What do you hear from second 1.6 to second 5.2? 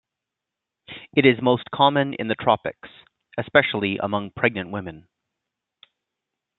common in the tropics, especially among pregnant women.